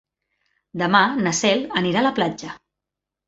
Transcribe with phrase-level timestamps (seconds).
[0.81, 2.55] Demà na Cel anirà a la platja.